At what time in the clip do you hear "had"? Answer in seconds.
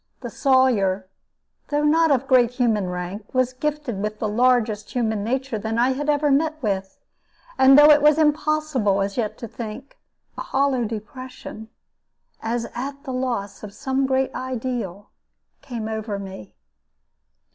5.91-6.09